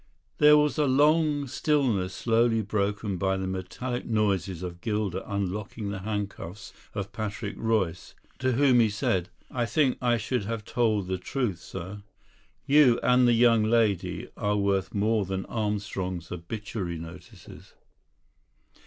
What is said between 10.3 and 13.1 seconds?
have told the truth, sir. You